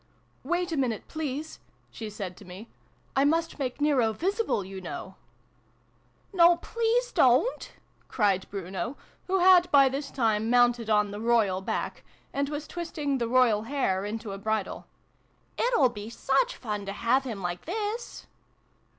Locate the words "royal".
11.21-11.61, 13.27-13.61